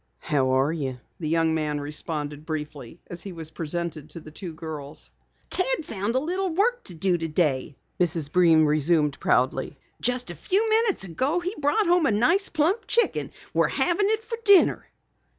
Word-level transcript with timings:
"How 0.17 0.55
are 0.59 0.73
you?" 0.73 0.97
the 1.19 1.29
young 1.29 1.53
man 1.53 1.79
responded 1.79 2.43
briefly 2.43 2.99
as 3.05 3.21
he 3.21 3.31
was 3.33 3.51
presented 3.51 4.09
to 4.09 4.19
the 4.19 4.31
two 4.31 4.51
girls. 4.51 5.11
"Ted 5.51 5.85
found 5.85 6.15
a 6.15 6.19
little 6.19 6.49
work 6.49 6.83
to 6.85 6.95
do 6.95 7.19
today," 7.19 7.75
Mrs. 7.99 8.31
Breen 8.31 8.65
resumed 8.65 9.19
proudly. 9.19 9.77
"Just 10.01 10.31
a 10.31 10.35
few 10.35 10.67
minutes 10.69 11.03
ago 11.03 11.39
he 11.39 11.53
brought 11.59 11.85
home 11.85 12.07
a 12.07 12.11
nice 12.11 12.49
plump 12.49 12.87
chicken. 12.87 13.29
We're 13.53 13.67
having 13.67 14.07
it 14.09 14.23
for 14.23 14.39
dinner!" 14.43 14.87